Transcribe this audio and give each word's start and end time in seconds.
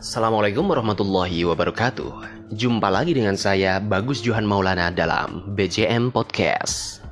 Assalamualaikum 0.00 0.64
warahmatullahi 0.64 1.44
wabarakatuh. 1.44 2.24
Jumpa 2.56 2.88
lagi 2.88 3.12
dengan 3.12 3.36
saya 3.36 3.76
Bagus 3.84 4.24
Johan 4.24 4.48
Maulana 4.48 4.88
dalam 4.88 5.52
BJM 5.52 6.08
Podcast. 6.08 7.04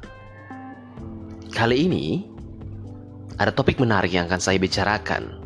Kali 1.53 1.85
ini 1.85 2.24
ada 3.37 3.53
topik 3.53 3.76
menarik 3.76 4.16
yang 4.16 4.24
akan 4.24 4.40
saya 4.40 4.56
bicarakan. 4.56 5.37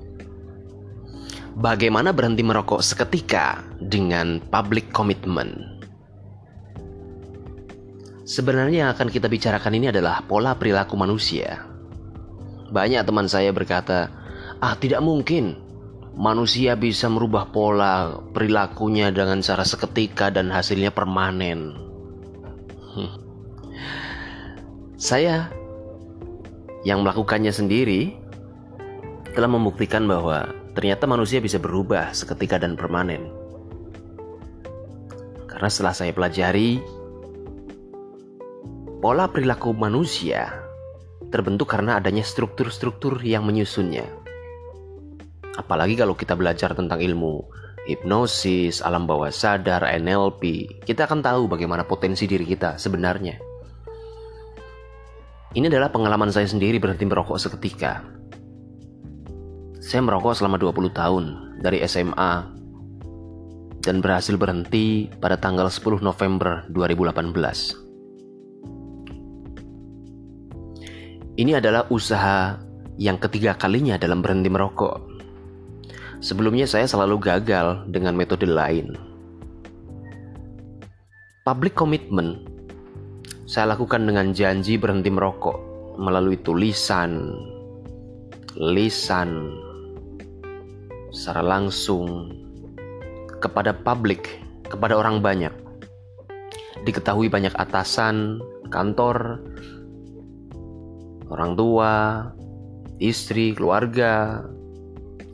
Bagaimana 1.59 2.15
berhenti 2.15 2.47
merokok 2.47 2.79
seketika 2.79 3.59
dengan 3.91 4.38
public 4.38 4.95
commitment? 4.95 5.83
Sebenarnya 8.23 8.87
yang 8.87 8.91
akan 8.95 9.11
kita 9.11 9.27
bicarakan 9.27 9.83
ini 9.83 9.91
adalah 9.91 10.23
pola 10.30 10.55
perilaku 10.55 10.95
manusia. 10.95 11.59
Banyak 12.70 13.02
teman 13.02 13.27
saya 13.27 13.51
berkata, 13.51 14.15
"Ah, 14.62 14.79
tidak 14.79 15.02
mungkin 15.02 15.72
manusia 16.16 16.77
bisa 16.77 17.09
merubah 17.09 17.48
pola 17.48 18.20
perilakunya 18.33 19.09
dengan 19.09 19.41
cara 19.41 19.65
seketika 19.65 20.29
dan 20.29 20.53
hasilnya 20.53 20.93
permanen. 20.93 21.77
Hmm. 22.93 23.12
Saya 25.01 25.48
yang 26.84 27.03
melakukannya 27.03 27.51
sendiri 27.51 28.15
telah 29.33 29.48
membuktikan 29.48 30.05
bahwa 30.05 30.53
ternyata 30.77 31.09
manusia 31.09 31.41
bisa 31.41 31.56
berubah 31.56 32.12
seketika 32.12 32.61
dan 32.61 32.77
permanen. 32.77 33.33
Karena 35.48 35.69
setelah 35.73 35.97
saya 35.97 36.12
pelajari, 36.12 36.81
pola 39.01 39.27
perilaku 39.33 39.73
manusia 39.73 40.53
terbentuk 41.33 41.73
karena 41.73 41.97
adanya 41.97 42.20
struktur-struktur 42.20 43.17
yang 43.25 43.48
menyusunnya. 43.48 44.22
Apalagi 45.61 45.98
kalau 45.98 46.17
kita 46.17 46.33
belajar 46.33 46.72
tentang 46.72 47.00
ilmu 47.00 47.45
hipnosis, 47.84 48.81
alam 48.81 49.05
bawah 49.05 49.28
sadar, 49.28 49.83
NLP, 49.84 50.70
kita 50.86 51.05
akan 51.05 51.20
tahu 51.20 51.50
bagaimana 51.50 51.83
potensi 51.84 52.25
diri 52.31 52.47
kita 52.47 52.78
sebenarnya. 52.78 53.36
Ini 55.53 55.69
adalah 55.69 55.92
pengalaman 55.92 56.33
saya 56.33 56.48
sendiri 56.48 56.80
berhenti 56.80 57.05
merokok 57.05 57.36
seketika. 57.36 58.00
Saya 59.83 60.00
merokok 60.00 60.33
selama 60.33 60.56
20 60.56 60.89
tahun 60.97 61.25
dari 61.61 61.84
SMA 61.84 62.48
dan 63.84 64.00
berhasil 64.00 64.39
berhenti 64.41 65.12
pada 65.20 65.36
tanggal 65.36 65.69
10 65.69 66.00
November 66.00 66.64
2018. 66.73 67.83
Ini 71.36 71.61
adalah 71.61 71.84
usaha 71.92 72.56
yang 72.97 73.20
ketiga 73.20 73.53
kalinya 73.58 74.00
dalam 74.00 74.25
berhenti 74.25 74.48
merokok. 74.48 75.11
Sebelumnya 76.23 76.70
saya 76.70 76.87
selalu 76.87 77.19
gagal 77.19 77.83
dengan 77.91 78.15
metode 78.15 78.47
lain. 78.47 78.95
Public 81.42 81.75
commitment 81.75 82.47
saya 83.51 83.75
lakukan 83.75 84.06
dengan 84.06 84.31
janji 84.31 84.79
berhenti 84.79 85.11
merokok 85.11 85.59
melalui 85.98 86.39
tulisan, 86.39 87.34
lisan, 88.55 89.51
secara 91.11 91.42
langsung 91.42 92.31
kepada 93.42 93.75
publik, 93.75 94.31
kepada 94.70 94.95
orang 94.95 95.19
banyak. 95.19 95.51
Diketahui 96.86 97.27
banyak 97.27 97.53
atasan, 97.59 98.39
kantor, 98.70 99.42
orang 101.34 101.59
tua, 101.59 101.95
istri, 103.03 103.59
keluarga, 103.59 104.47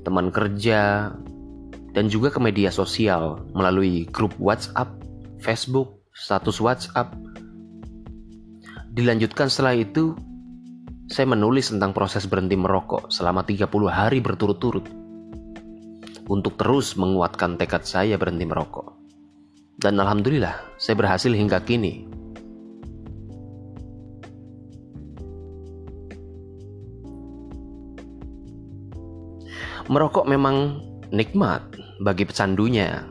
teman 0.09 0.33
kerja, 0.33 1.13
dan 1.93 2.09
juga 2.09 2.33
ke 2.33 2.41
media 2.41 2.73
sosial 2.73 3.45
melalui 3.53 4.09
grup 4.09 4.33
WhatsApp, 4.41 4.89
Facebook, 5.45 6.01
status 6.17 6.65
WhatsApp. 6.65 7.13
Dilanjutkan 8.97 9.53
setelah 9.53 9.77
itu, 9.77 10.17
saya 11.13 11.29
menulis 11.29 11.69
tentang 11.69 11.93
proses 11.93 12.25
berhenti 12.25 12.57
merokok 12.57 13.13
selama 13.13 13.45
30 13.45 13.69
hari 13.93 14.25
berturut-turut 14.25 14.89
untuk 16.29 16.57
terus 16.57 16.97
menguatkan 16.97 17.61
tekad 17.61 17.85
saya 17.85 18.17
berhenti 18.17 18.49
merokok. 18.49 18.97
Dan 19.77 20.01
alhamdulillah, 20.01 20.81
saya 20.81 20.97
berhasil 20.97 21.31
hingga 21.31 21.61
kini 21.63 22.18
Merokok 29.87 30.27
memang 30.27 30.83
nikmat 31.15 31.63
bagi 32.03 32.27
pecandunya. 32.27 33.07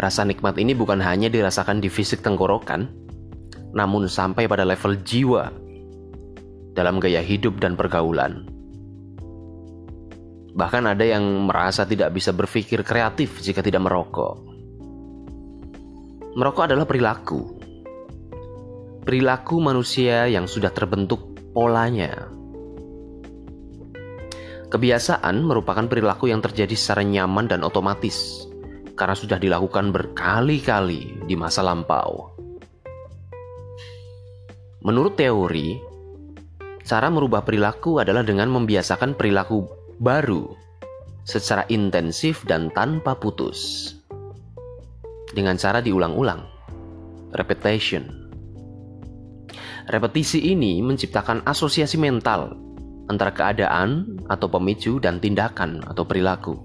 Rasa 0.00 0.24
nikmat 0.24 0.56
ini 0.56 0.72
bukan 0.72 0.98
hanya 1.04 1.28
dirasakan 1.28 1.78
di 1.84 1.92
fisik 1.92 2.24
tenggorokan, 2.24 2.88
namun 3.76 4.08
sampai 4.08 4.48
pada 4.48 4.64
level 4.64 4.96
jiwa 5.04 5.52
dalam 6.72 6.98
gaya 6.98 7.20
hidup 7.20 7.60
dan 7.60 7.76
pergaulan. 7.76 8.48
Bahkan 10.54 10.84
ada 10.86 11.04
yang 11.04 11.50
merasa 11.50 11.82
tidak 11.82 12.14
bisa 12.14 12.30
berpikir 12.30 12.86
kreatif 12.86 13.42
jika 13.42 13.60
tidak 13.60 13.84
merokok. 13.84 14.38
Merokok 16.34 16.64
adalah 16.70 16.86
perilaku. 16.86 17.42
Perilaku 19.04 19.60
manusia 19.60 20.26
yang 20.26 20.48
sudah 20.48 20.72
terbentuk 20.72 21.34
polanya 21.52 22.30
Kebiasaan 24.74 25.46
merupakan 25.46 25.86
perilaku 25.86 26.34
yang 26.34 26.42
terjadi 26.42 26.74
secara 26.74 27.06
nyaman 27.06 27.46
dan 27.46 27.62
otomatis 27.62 28.42
karena 28.98 29.14
sudah 29.14 29.38
dilakukan 29.38 29.94
berkali-kali 29.94 31.14
di 31.30 31.38
masa 31.38 31.62
lampau. 31.62 32.34
Menurut 34.82 35.14
teori, 35.14 35.78
cara 36.82 37.06
merubah 37.06 37.46
perilaku 37.46 38.02
adalah 38.02 38.26
dengan 38.26 38.50
membiasakan 38.50 39.14
perilaku 39.14 39.62
baru 40.02 40.50
secara 41.22 41.62
intensif 41.70 42.42
dan 42.42 42.66
tanpa 42.74 43.14
putus. 43.14 43.94
Dengan 45.30 45.54
cara 45.54 45.86
diulang-ulang, 45.86 46.42
repetition. 47.30 48.10
Repetisi 49.86 50.50
ini 50.50 50.82
menciptakan 50.82 51.46
asosiasi 51.46 51.94
mental 51.94 52.73
antara 53.08 53.32
keadaan 53.34 54.20
atau 54.30 54.48
pemicu 54.48 54.96
dan 55.02 55.20
tindakan 55.20 55.84
atau 55.84 56.04
perilaku. 56.08 56.56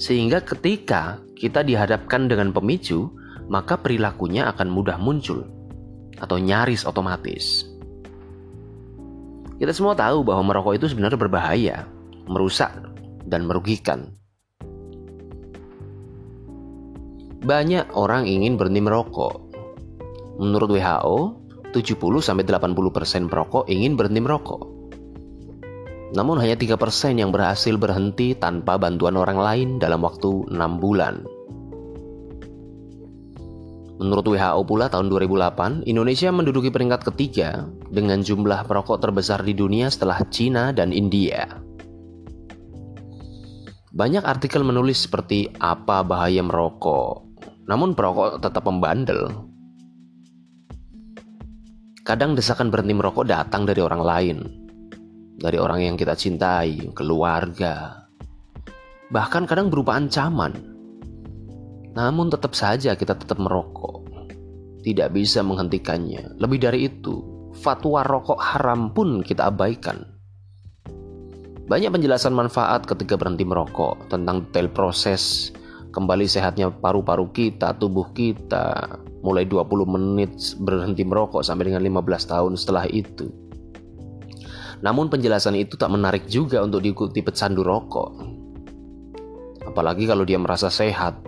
Sehingga 0.00 0.40
ketika 0.42 1.20
kita 1.36 1.62
dihadapkan 1.62 2.26
dengan 2.26 2.50
pemicu, 2.50 3.12
maka 3.46 3.76
perilakunya 3.76 4.48
akan 4.48 4.68
mudah 4.72 4.96
muncul 4.96 5.44
atau 6.16 6.36
nyaris 6.38 6.88
otomatis. 6.88 7.66
Kita 9.58 9.70
semua 9.70 9.94
tahu 9.94 10.26
bahwa 10.26 10.42
merokok 10.50 10.74
itu 10.74 10.90
sebenarnya 10.90 11.18
berbahaya, 11.20 11.76
merusak, 12.26 12.72
dan 13.28 13.46
merugikan. 13.46 14.10
Banyak 17.42 17.90
orang 17.98 18.26
ingin 18.26 18.54
berhenti 18.54 18.82
merokok. 18.82 19.50
Menurut 20.38 20.78
WHO, 20.78 21.41
70-80% 21.72 23.32
perokok 23.32 23.64
ingin 23.66 23.96
berhenti 23.96 24.20
merokok. 24.20 24.62
Namun 26.12 26.36
hanya 26.44 26.60
3% 26.60 26.76
yang 27.16 27.32
berhasil 27.32 27.72
berhenti 27.80 28.36
tanpa 28.36 28.76
bantuan 28.76 29.16
orang 29.16 29.40
lain 29.40 29.68
dalam 29.80 30.04
waktu 30.04 30.44
6 30.52 30.52
bulan. 30.76 31.24
Menurut 34.02 34.26
WHO 34.34 34.62
pula 34.66 34.90
tahun 34.90 35.08
2008, 35.08 35.86
Indonesia 35.86 36.28
menduduki 36.34 36.68
peringkat 36.74 37.06
ketiga 37.06 37.70
dengan 37.88 38.20
jumlah 38.20 38.66
perokok 38.66 38.98
terbesar 38.98 39.40
di 39.46 39.54
dunia 39.54 39.88
setelah 39.88 40.20
Cina 40.28 40.74
dan 40.74 40.90
India. 40.90 41.46
Banyak 43.92 44.24
artikel 44.26 44.66
menulis 44.66 45.06
seperti 45.06 45.52
apa 45.60 46.02
bahaya 46.02 46.42
merokok, 46.42 47.28
namun 47.70 47.94
perokok 47.94 48.42
tetap 48.42 48.66
membandel 48.66 49.51
Kadang 52.02 52.34
desakan 52.34 52.74
berhenti 52.74 52.98
merokok 52.98 53.30
datang 53.30 53.62
dari 53.62 53.78
orang 53.78 54.02
lain, 54.02 54.38
dari 55.38 55.54
orang 55.54 55.86
yang 55.86 55.94
kita 55.94 56.18
cintai, 56.18 56.90
keluarga, 56.98 58.02
bahkan 59.14 59.46
kadang 59.46 59.70
berupa 59.70 59.94
ancaman. 59.94 60.50
Namun 61.94 62.26
tetap 62.26 62.58
saja 62.58 62.98
kita 62.98 63.14
tetap 63.14 63.38
merokok, 63.38 64.02
tidak 64.82 65.14
bisa 65.14 65.46
menghentikannya. 65.46 66.42
Lebih 66.42 66.58
dari 66.66 66.90
itu, 66.90 67.22
fatwa 67.62 68.02
rokok 68.02 68.40
haram 68.50 68.90
pun 68.90 69.22
kita 69.22 69.54
abaikan. 69.54 70.02
Banyak 71.70 71.94
penjelasan 71.94 72.34
manfaat 72.34 72.82
ketika 72.82 73.14
berhenti 73.14 73.46
merokok 73.46 74.10
tentang 74.10 74.42
detail 74.50 74.66
proses 74.74 75.54
kembali 75.92 76.24
sehatnya 76.24 76.72
paru-paru 76.72 77.28
kita, 77.30 77.76
tubuh 77.76 78.08
kita, 78.16 78.98
mulai 79.20 79.44
20 79.44 79.68
menit 79.84 80.32
berhenti 80.58 81.04
merokok 81.04 81.44
sampai 81.44 81.68
dengan 81.68 81.84
15 81.84 82.32
tahun 82.32 82.52
setelah 82.56 82.88
itu. 82.88 83.28
Namun 84.82 85.12
penjelasan 85.12 85.54
itu 85.54 85.78
tak 85.78 85.94
menarik 85.94 86.26
juga 86.26 86.58
untuk 86.64 86.82
diikuti 86.82 87.22
pecandu 87.22 87.62
rokok. 87.62 88.10
Apalagi 89.62 90.10
kalau 90.10 90.26
dia 90.26 90.40
merasa 90.42 90.66
sehat. 90.66 91.22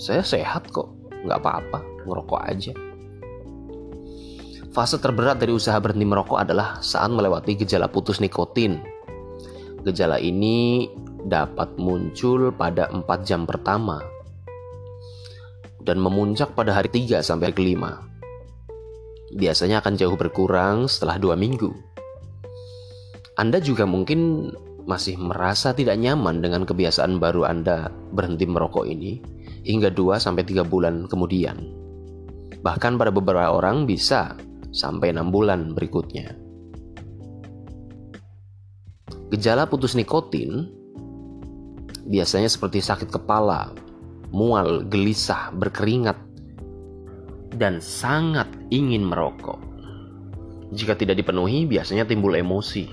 Saya 0.00 0.24
sehat 0.24 0.72
kok, 0.72 0.90
nggak 1.22 1.38
apa-apa, 1.44 1.78
ngerokok 2.08 2.40
aja. 2.48 2.72
Fase 4.74 4.98
terberat 4.98 5.38
dari 5.38 5.54
usaha 5.54 5.78
berhenti 5.78 6.02
merokok 6.02 6.40
adalah 6.40 6.82
saat 6.82 7.12
melewati 7.12 7.54
gejala 7.54 7.86
putus 7.86 8.18
nikotin. 8.18 8.82
Gejala 9.86 10.18
ini 10.18 10.88
dapat 11.24 11.76
muncul 11.80 12.52
pada 12.52 12.92
4 12.92 13.04
jam 13.24 13.48
pertama 13.48 14.00
dan 15.84 16.00
memuncak 16.00 16.56
pada 16.56 16.72
hari 16.72 16.88
3 16.88 17.20
sampai 17.20 17.52
ke 17.52 17.60
5. 17.60 19.36
Biasanya 19.36 19.84
akan 19.84 19.94
jauh 20.00 20.16
berkurang 20.16 20.88
setelah 20.88 21.20
2 21.20 21.36
minggu. 21.36 21.70
Anda 23.36 23.58
juga 23.58 23.84
mungkin 23.84 24.52
masih 24.84 25.16
merasa 25.16 25.72
tidak 25.72 25.96
nyaman 25.96 26.44
dengan 26.44 26.68
kebiasaan 26.68 27.16
baru 27.16 27.48
Anda 27.48 27.88
berhenti 28.12 28.44
merokok 28.44 28.84
ini 28.84 29.20
hingga 29.64 29.92
2 29.92 30.20
sampai 30.20 30.44
3 30.44 30.64
bulan 30.64 31.08
kemudian. 31.08 31.56
Bahkan 32.64 32.96
pada 32.96 33.12
beberapa 33.12 33.52
orang 33.52 33.84
bisa 33.84 34.36
sampai 34.72 35.12
6 35.12 35.28
bulan 35.28 35.76
berikutnya. 35.76 36.32
Gejala 39.34 39.66
putus 39.66 39.98
nikotin 39.98 40.83
biasanya 42.08 42.48
seperti 42.48 42.84
sakit 42.84 43.08
kepala, 43.08 43.72
mual, 44.34 44.84
gelisah, 44.88 45.52
berkeringat, 45.56 46.16
dan 47.56 47.78
sangat 47.80 48.50
ingin 48.68 49.06
merokok. 49.06 49.60
Jika 50.74 50.98
tidak 50.98 51.22
dipenuhi, 51.22 51.70
biasanya 51.70 52.04
timbul 52.04 52.34
emosi. 52.34 52.90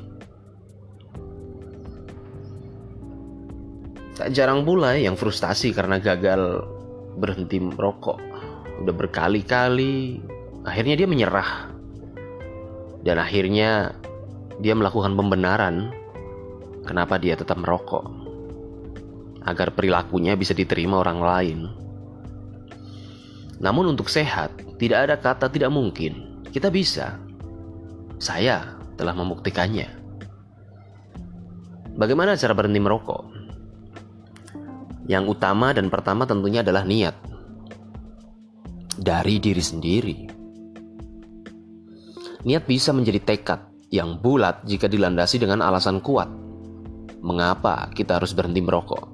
Tak 4.16 4.38
jarang 4.38 4.62
pula 4.62 4.94
yang 5.02 5.18
frustasi 5.18 5.74
karena 5.74 5.98
gagal 5.98 6.62
berhenti 7.18 7.58
merokok. 7.58 8.22
Udah 8.86 8.94
berkali-kali, 8.94 10.22
akhirnya 10.62 10.94
dia 10.94 11.08
menyerah 11.10 11.74
dan 13.02 13.18
akhirnya 13.18 13.98
dia 14.62 14.78
melakukan 14.78 15.18
pembenaran 15.18 15.90
kenapa 16.86 17.18
dia 17.18 17.34
tetap 17.34 17.58
merokok 17.58 18.31
agar 19.46 19.74
perilakunya 19.74 20.38
bisa 20.38 20.54
diterima 20.54 21.02
orang 21.02 21.20
lain. 21.20 21.60
Namun 23.62 23.94
untuk 23.94 24.10
sehat, 24.10 24.58
tidak 24.82 25.00
ada 25.06 25.16
kata 25.22 25.46
tidak 25.54 25.70
mungkin. 25.70 26.42
Kita 26.50 26.74
bisa. 26.74 27.22
Saya 28.18 28.82
telah 28.98 29.14
membuktikannya. 29.14 30.02
Bagaimana 31.94 32.34
cara 32.34 32.58
berhenti 32.58 32.82
merokok? 32.82 33.24
Yang 35.06 35.38
utama 35.38 35.70
dan 35.76 35.94
pertama 35.94 36.26
tentunya 36.26 36.66
adalah 36.66 36.82
niat. 36.82 37.14
Dari 38.98 39.38
diri 39.38 39.62
sendiri. 39.62 40.18
Niat 42.42 42.66
bisa 42.66 42.90
menjadi 42.90 43.22
tekad 43.22 43.62
yang 43.94 44.18
bulat 44.18 44.66
jika 44.66 44.90
dilandasi 44.90 45.38
dengan 45.38 45.62
alasan 45.62 46.02
kuat. 46.02 46.32
Mengapa 47.22 47.94
kita 47.94 48.18
harus 48.18 48.34
berhenti 48.34 48.66
merokok? 48.66 49.11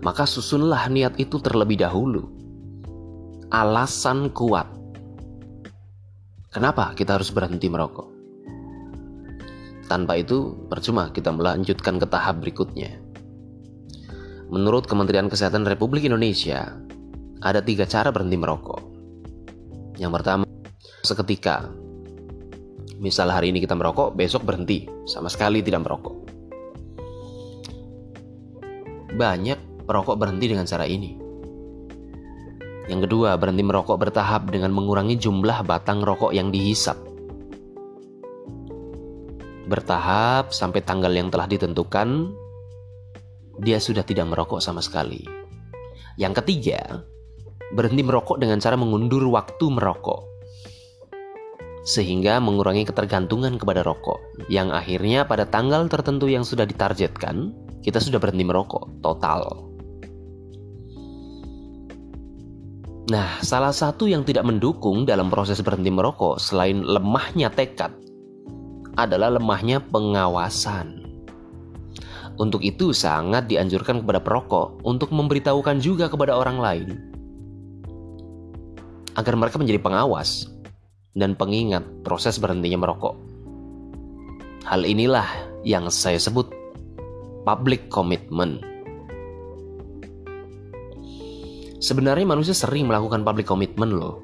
Maka 0.00 0.24
susunlah 0.24 0.88
niat 0.88 1.20
itu 1.20 1.36
terlebih 1.36 1.84
dahulu. 1.84 2.24
Alasan 3.52 4.32
kuat. 4.32 4.64
Kenapa 6.50 6.96
kita 6.96 7.20
harus 7.20 7.28
berhenti 7.28 7.68
merokok? 7.68 8.08
Tanpa 9.92 10.16
itu, 10.16 10.56
percuma 10.72 11.12
kita 11.12 11.34
melanjutkan 11.34 12.00
ke 12.00 12.06
tahap 12.08 12.40
berikutnya. 12.40 12.96
Menurut 14.50 14.88
Kementerian 14.88 15.28
Kesehatan 15.28 15.68
Republik 15.68 16.08
Indonesia, 16.08 16.74
ada 17.44 17.60
tiga 17.60 17.84
cara 17.84 18.08
berhenti 18.10 18.40
merokok. 18.40 18.82
Yang 20.00 20.12
pertama, 20.16 20.44
seketika. 21.04 21.68
Misal 22.98 23.28
hari 23.28 23.52
ini 23.52 23.60
kita 23.60 23.76
merokok, 23.76 24.16
besok 24.16 24.48
berhenti, 24.48 24.88
sama 25.04 25.28
sekali 25.28 25.60
tidak 25.60 25.84
merokok. 25.84 26.16
Banyak 29.14 29.69
perokok 29.90 30.14
berhenti 30.14 30.46
dengan 30.54 30.62
cara 30.70 30.86
ini. 30.86 31.18
Yang 32.86 33.10
kedua, 33.10 33.34
berhenti 33.34 33.66
merokok 33.66 33.98
bertahap 33.98 34.46
dengan 34.54 34.70
mengurangi 34.70 35.18
jumlah 35.18 35.66
batang 35.66 36.06
rokok 36.06 36.30
yang 36.30 36.54
dihisap. 36.54 36.94
Bertahap 39.66 40.54
sampai 40.54 40.86
tanggal 40.86 41.10
yang 41.10 41.30
telah 41.30 41.50
ditentukan, 41.50 42.30
dia 43.58 43.82
sudah 43.82 44.06
tidak 44.06 44.30
merokok 44.30 44.62
sama 44.62 44.78
sekali. 44.78 45.26
Yang 46.14 46.42
ketiga, 46.42 47.02
berhenti 47.74 48.06
merokok 48.06 48.38
dengan 48.38 48.62
cara 48.62 48.78
mengundur 48.78 49.26
waktu 49.30 49.66
merokok 49.66 50.30
sehingga 51.80 52.36
mengurangi 52.44 52.84
ketergantungan 52.84 53.56
kepada 53.56 53.80
rokok, 53.80 54.20
yang 54.52 54.68
akhirnya 54.68 55.24
pada 55.24 55.48
tanggal 55.48 55.88
tertentu 55.88 56.28
yang 56.28 56.44
sudah 56.44 56.68
ditargetkan, 56.68 57.56
kita 57.80 57.96
sudah 57.96 58.20
berhenti 58.20 58.44
merokok 58.44 59.00
total. 59.00 59.69
Nah, 63.10 63.42
salah 63.42 63.74
satu 63.74 64.06
yang 64.06 64.22
tidak 64.22 64.46
mendukung 64.46 65.02
dalam 65.02 65.34
proses 65.34 65.58
berhenti 65.58 65.90
merokok 65.90 66.38
selain 66.38 66.86
lemahnya 66.86 67.50
tekad 67.50 67.90
adalah 68.94 69.34
lemahnya 69.34 69.82
pengawasan. 69.82 71.02
Untuk 72.38 72.62
itu 72.62 72.94
sangat 72.94 73.50
dianjurkan 73.50 74.06
kepada 74.06 74.22
perokok 74.22 74.86
untuk 74.86 75.10
memberitahukan 75.10 75.82
juga 75.82 76.06
kepada 76.06 76.38
orang 76.38 76.62
lain 76.62 76.88
agar 79.18 79.34
mereka 79.34 79.58
menjadi 79.58 79.82
pengawas 79.82 80.46
dan 81.18 81.34
pengingat 81.34 81.82
proses 82.06 82.38
berhentinya 82.38 82.78
merokok. 82.86 83.18
Hal 84.70 84.86
inilah 84.86 85.26
yang 85.66 85.90
saya 85.90 86.22
sebut 86.22 86.46
public 87.42 87.90
commitment. 87.90 88.69
Sebenarnya 91.80 92.28
manusia 92.28 92.52
sering 92.52 92.86
melakukan 92.86 93.24
public 93.24 93.48
commitment 93.48 93.96
loh. 93.96 94.20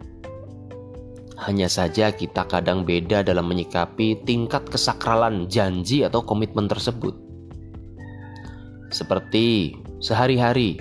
Hanya 1.40 1.68
saja 1.72 2.12
kita 2.12 2.44
kadang 2.48 2.84
beda 2.84 3.24
dalam 3.24 3.48
menyikapi 3.48 4.24
tingkat 4.28 4.68
kesakralan 4.68 5.48
janji 5.48 6.04
atau 6.04 6.20
komitmen 6.20 6.68
tersebut. 6.68 7.16
Seperti 8.92 9.76
sehari-hari 10.00 10.80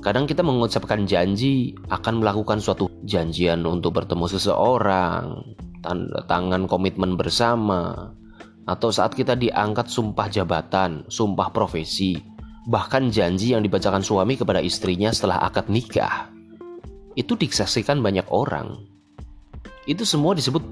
Kadang 0.00 0.24
kita 0.24 0.40
mengucapkan 0.40 1.04
janji 1.04 1.76
akan 1.92 2.24
melakukan 2.24 2.56
suatu 2.56 2.88
janjian 3.04 3.60
untuk 3.68 4.00
bertemu 4.00 4.32
seseorang, 4.32 5.44
tanda 5.84 6.24
tangan 6.24 6.64
komitmen 6.64 7.20
bersama, 7.20 8.08
atau 8.64 8.88
saat 8.88 9.12
kita 9.12 9.36
diangkat 9.36 9.92
sumpah 9.92 10.32
jabatan, 10.32 11.04
sumpah 11.12 11.52
profesi, 11.52 12.16
bahkan 12.68 13.08
janji 13.08 13.56
yang 13.56 13.64
dibacakan 13.64 14.04
suami 14.04 14.36
kepada 14.36 14.60
istrinya 14.60 15.08
setelah 15.14 15.40
akad 15.44 15.70
nikah. 15.72 16.28
Itu 17.16 17.38
disaksikan 17.38 18.04
banyak 18.04 18.28
orang. 18.28 18.84
Itu 19.88 20.04
semua 20.04 20.36
disebut 20.36 20.62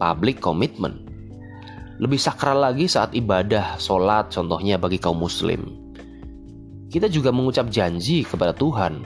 public 0.00 0.40
commitment. 0.40 1.04
Lebih 2.00 2.18
sakral 2.18 2.58
lagi 2.58 2.90
saat 2.90 3.14
ibadah, 3.14 3.78
sholat 3.78 4.32
contohnya 4.32 4.80
bagi 4.80 4.98
kaum 4.98 5.22
muslim 5.22 5.84
kita 6.94 7.10
juga 7.10 7.34
mengucap 7.34 7.74
janji 7.74 8.22
kepada 8.22 8.54
Tuhan 8.54 9.02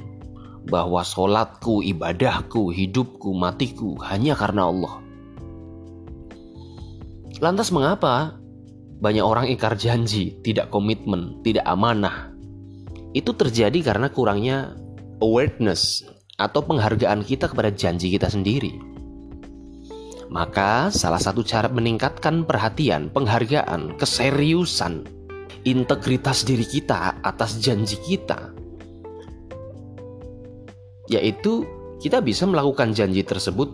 bahwa 0.68 1.00
sholatku, 1.00 1.80
ibadahku, 1.80 2.68
hidupku, 2.68 3.32
matiku 3.32 3.96
hanya 4.04 4.36
karena 4.36 4.68
Allah. 4.68 5.00
Lantas 7.40 7.72
mengapa 7.72 8.36
banyak 8.98 9.22
orang 9.22 9.46
ingkar 9.46 9.78
janji, 9.78 10.42
tidak 10.42 10.74
komitmen, 10.74 11.38
tidak 11.46 11.62
amanah? 11.66 12.34
Itu 13.14 13.34
terjadi 13.34 13.78
karena 13.80 14.10
kurangnya 14.10 14.74
awareness 15.22 16.02
atau 16.38 16.62
penghargaan 16.62 17.22
kita 17.22 17.50
kepada 17.50 17.70
janji 17.70 18.10
kita 18.14 18.30
sendiri. 18.30 18.74
Maka 20.28 20.92
salah 20.92 21.18
satu 21.18 21.40
cara 21.40 21.72
meningkatkan 21.72 22.44
perhatian, 22.44 23.08
penghargaan, 23.08 23.96
keseriusan 23.96 25.08
integritas 25.64 26.44
diri 26.44 26.68
kita 26.68 27.24
atas 27.24 27.58
janji 27.58 27.96
kita, 28.04 28.52
yaitu 31.08 31.64
kita 31.98 32.20
bisa 32.20 32.44
melakukan 32.44 32.92
janji 32.92 33.24
tersebut 33.24 33.72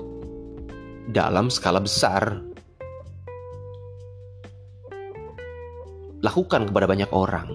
dalam 1.11 1.51
skala 1.51 1.83
besar. 1.83 2.54
Lakukan 6.25 6.73
kepada 6.73 6.89
banyak 6.89 7.13
orang. 7.13 7.53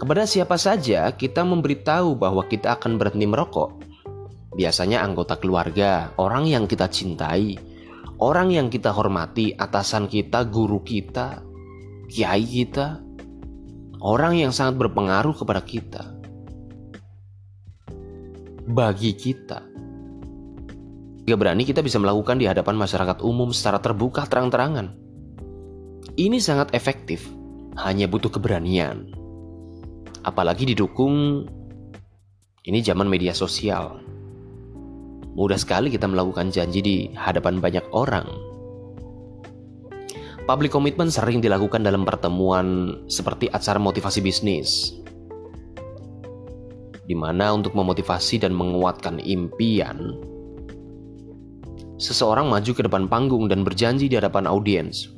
Kepada 0.00 0.24
siapa 0.24 0.56
saja 0.56 1.12
kita 1.12 1.44
memberitahu 1.44 2.16
bahwa 2.16 2.48
kita 2.48 2.80
akan 2.80 2.96
berhenti 2.96 3.28
merokok. 3.28 3.76
Biasanya 4.56 5.04
anggota 5.04 5.36
keluarga, 5.36 6.16
orang 6.16 6.48
yang 6.48 6.64
kita 6.64 6.88
cintai, 6.88 7.60
orang 8.24 8.48
yang 8.56 8.72
kita 8.72 8.88
hormati, 8.88 9.52
atasan 9.52 10.08
kita, 10.08 10.48
guru 10.48 10.80
kita, 10.80 11.44
kiai 12.08 12.46
kita, 12.46 13.04
orang 14.00 14.40
yang 14.40 14.52
sangat 14.54 14.80
berpengaruh 14.80 15.36
kepada 15.36 15.60
kita. 15.60 16.02
Bagi 18.64 19.12
kita, 19.12 19.60
jika 21.28 21.36
berani 21.36 21.68
kita 21.68 21.84
bisa 21.84 22.00
melakukan 22.00 22.40
di 22.40 22.48
hadapan 22.48 22.80
masyarakat 22.80 23.20
umum 23.20 23.52
secara 23.52 23.76
terbuka 23.76 24.24
terang-terangan. 24.24 25.03
Ini 26.14 26.38
sangat 26.38 26.70
efektif, 26.78 27.26
hanya 27.74 28.06
butuh 28.06 28.30
keberanian. 28.30 29.10
Apalagi 30.22 30.62
didukung 30.62 31.42
ini 32.62 32.78
zaman 32.86 33.10
media 33.10 33.34
sosial. 33.34 33.98
Mudah 35.34 35.58
sekali 35.58 35.90
kita 35.90 36.06
melakukan 36.06 36.54
janji 36.54 36.86
di 36.86 36.96
hadapan 37.18 37.58
banyak 37.58 37.82
orang. 37.90 38.30
Public 40.46 40.70
commitment 40.70 41.10
sering 41.10 41.42
dilakukan 41.42 41.82
dalam 41.82 42.06
pertemuan 42.06 42.94
seperti 43.10 43.50
acara 43.50 43.82
motivasi 43.82 44.22
bisnis, 44.22 44.94
di 47.10 47.18
mana 47.18 47.58
untuk 47.58 47.74
memotivasi 47.74 48.38
dan 48.38 48.54
menguatkan 48.54 49.18
impian, 49.18 50.14
seseorang 51.98 52.46
maju 52.46 52.70
ke 52.70 52.86
depan 52.86 53.10
panggung 53.10 53.50
dan 53.50 53.66
berjanji 53.66 54.06
di 54.06 54.14
hadapan 54.14 54.46
audiens. 54.46 55.13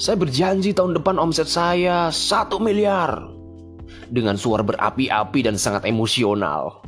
Saya 0.00 0.16
berjanji 0.16 0.72
tahun 0.72 0.96
depan 0.96 1.20
omset 1.20 1.44
saya 1.44 2.08
satu 2.08 2.56
miliar. 2.56 3.20
Dengan 4.08 4.40
suara 4.40 4.64
berapi-api 4.64 5.44
dan 5.44 5.60
sangat 5.60 5.84
emosional. 5.84 6.80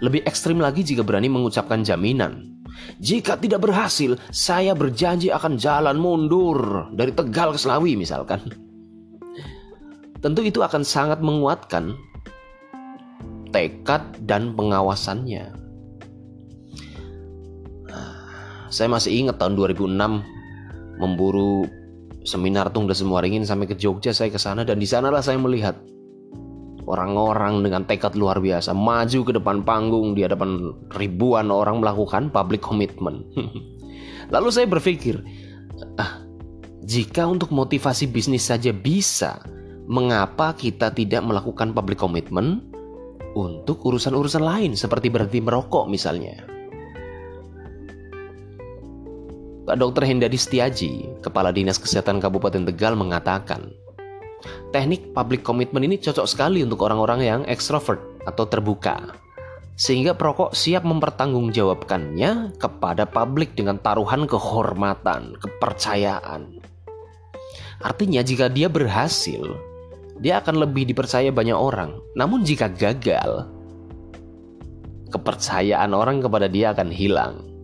Lebih 0.00 0.24
ekstrim 0.24 0.58
lagi 0.58 0.80
jika 0.80 1.04
berani 1.04 1.28
mengucapkan 1.28 1.84
jaminan 1.84 2.56
jika 3.00 3.36
tidak 3.36 3.64
berhasil, 3.64 4.16
saya 4.32 4.72
berjanji 4.76 5.32
akan 5.32 5.56
jalan 5.56 5.96
mundur 5.96 6.88
dari 6.92 7.12
Tegal 7.12 7.56
ke 7.56 7.58
Selawi 7.60 7.96
misalkan. 7.96 8.40
Tentu 10.20 10.40
itu 10.42 10.64
akan 10.64 10.82
sangat 10.82 11.20
menguatkan 11.20 11.92
tekad 13.52 14.02
dan 14.24 14.56
pengawasannya. 14.56 15.52
Saya 18.66 18.88
masih 18.90 19.14
ingat 19.14 19.38
tahun 19.38 19.54
2006 19.54 20.35
memburu 20.96 21.68
seminar 22.26 22.72
Tunggal 22.74 22.98
Semua 22.98 23.22
Ringin 23.22 23.46
sampai 23.46 23.70
ke 23.70 23.76
Jogja 23.78 24.10
saya 24.10 24.32
ke 24.32 24.40
sana 24.40 24.66
dan 24.66 24.80
di 24.80 24.88
sanalah 24.88 25.22
saya 25.22 25.38
melihat 25.38 25.78
Orang-orang 26.86 27.66
dengan 27.66 27.82
tekad 27.82 28.14
luar 28.14 28.38
biasa 28.38 28.70
maju 28.70 29.20
ke 29.26 29.32
depan 29.34 29.66
panggung 29.66 30.14
di 30.14 30.22
hadapan 30.22 30.70
ribuan 30.94 31.50
orang 31.50 31.82
melakukan 31.82 32.30
public 32.30 32.62
commitment. 32.62 33.26
Lalu 34.34 34.48
saya 34.54 34.70
berpikir, 34.70 35.18
ah, 35.98 36.22
jika 36.86 37.26
untuk 37.26 37.50
motivasi 37.50 38.06
bisnis 38.06 38.46
saja 38.46 38.70
bisa, 38.70 39.42
mengapa 39.90 40.54
kita 40.54 40.94
tidak 40.94 41.26
melakukan 41.26 41.74
public 41.74 41.98
commitment 41.98 42.62
untuk 43.34 43.82
urusan-urusan 43.82 44.46
lain 44.46 44.78
seperti 44.78 45.10
berhenti 45.10 45.42
merokok 45.42 45.90
misalnya? 45.90 46.38
Dr. 49.74 50.06
Hendadi 50.06 50.38
Setiaji, 50.38 51.18
Kepala 51.26 51.50
Dinas 51.50 51.82
Kesehatan 51.82 52.22
Kabupaten 52.22 52.70
Tegal 52.70 52.94
mengatakan, 52.94 53.74
Teknik 54.70 55.10
public 55.10 55.42
commitment 55.42 55.82
ini 55.82 55.98
cocok 55.98 56.22
sekali 56.22 56.62
untuk 56.62 56.86
orang-orang 56.86 57.20
yang 57.26 57.42
extrovert 57.50 57.98
atau 58.30 58.46
terbuka. 58.46 59.18
Sehingga 59.74 60.14
perokok 60.14 60.54
siap 60.54 60.86
mempertanggungjawabkannya 60.86 62.62
kepada 62.62 63.10
publik 63.10 63.58
dengan 63.58 63.82
taruhan 63.82 64.30
kehormatan, 64.30 65.34
kepercayaan. 65.42 66.62
Artinya 67.82 68.22
jika 68.22 68.46
dia 68.46 68.70
berhasil, 68.70 69.42
dia 70.22 70.38
akan 70.40 70.62
lebih 70.62 70.86
dipercaya 70.86 71.28
banyak 71.34 71.58
orang. 71.58 71.98
Namun 72.14 72.46
jika 72.46 72.70
gagal, 72.70 73.50
kepercayaan 75.10 75.90
orang 75.90 76.22
kepada 76.22 76.46
dia 76.46 76.72
akan 76.72 76.88
hilang. 76.88 77.55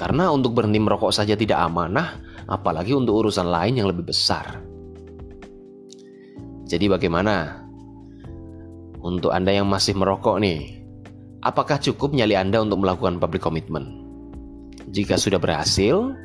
Karena 0.00 0.32
untuk 0.32 0.56
berhenti 0.56 0.80
merokok 0.80 1.12
saja 1.12 1.36
tidak 1.36 1.60
amanah, 1.60 2.16
apalagi 2.48 2.96
untuk 2.96 3.20
urusan 3.20 3.44
lain 3.44 3.76
yang 3.76 3.92
lebih 3.92 4.08
besar. 4.08 4.64
Jadi 6.64 6.88
bagaimana? 6.88 7.60
Untuk 9.04 9.28
Anda 9.28 9.60
yang 9.60 9.68
masih 9.68 10.00
merokok 10.00 10.40
nih, 10.40 10.80
apakah 11.44 11.76
cukup 11.76 12.16
nyali 12.16 12.32
Anda 12.32 12.64
untuk 12.64 12.80
melakukan 12.80 13.20
public 13.20 13.44
commitment? 13.44 13.92
Jika 14.88 15.20
sudah 15.20 15.36
berhasil, 15.36 16.16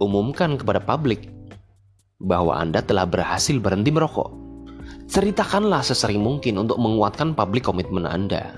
umumkan 0.00 0.56
kepada 0.56 0.80
publik 0.80 1.28
bahwa 2.24 2.56
Anda 2.56 2.80
telah 2.80 3.04
berhasil 3.04 3.60
berhenti 3.60 3.92
merokok. 3.92 4.32
Ceritakanlah 5.04 5.84
sesering 5.84 6.24
mungkin 6.24 6.56
untuk 6.56 6.80
menguatkan 6.80 7.36
public 7.36 7.60
commitment 7.60 8.08
Anda. 8.08 8.56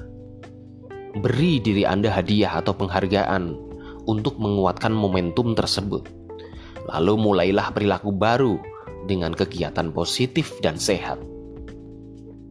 Beri 1.19 1.59
diri 1.59 1.83
Anda 1.83 2.15
hadiah 2.15 2.63
atau 2.63 2.71
penghargaan 2.71 3.68
untuk 4.09 4.41
menguatkan 4.41 4.91
momentum 4.91 5.53
tersebut. 5.53 6.09
Lalu 6.89 7.15
mulailah 7.21 7.69
perilaku 7.77 8.09
baru 8.17 8.57
dengan 9.05 9.37
kegiatan 9.37 9.93
positif 9.93 10.57
dan 10.65 10.81
sehat. 10.81 11.21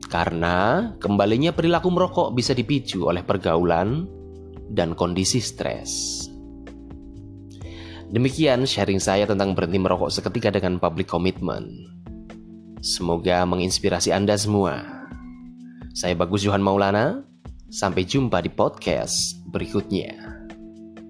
Karena 0.08 0.94
kembalinya 1.02 1.52
perilaku 1.52 1.90
merokok 1.90 2.32
bisa 2.32 2.54
dipicu 2.54 3.10
oleh 3.10 3.26
pergaulan 3.26 4.06
dan 4.72 4.94
kondisi 4.94 5.42
stres. 5.42 6.24
Demikian 8.08 8.64
sharing 8.64 9.04
saya 9.04 9.28
tentang 9.28 9.52
berhenti 9.52 9.82
merokok 9.82 10.08
seketika 10.08 10.48
dengan 10.54 10.80
public 10.80 11.12
commitment. 11.12 11.68
Semoga 12.80 13.44
menginspirasi 13.44 14.16
Anda 14.16 14.40
semua. 14.40 14.80
Saya 15.92 16.16
Bagus 16.16 16.46
Johan 16.46 16.64
Maulana. 16.64 17.26
Sampai 17.68 18.08
jumpa 18.08 18.40
di 18.40 18.48
podcast 18.48 19.44
berikutnya. 19.52 20.26